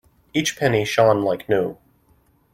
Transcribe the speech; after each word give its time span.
Each 0.33 0.57
penny 0.57 0.83
shone 0.83 1.21
like 1.23 1.47
new. 1.47 1.77